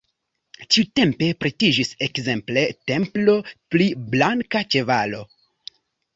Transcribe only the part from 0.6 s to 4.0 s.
Tiutempe pretiĝis ekzemple templo pri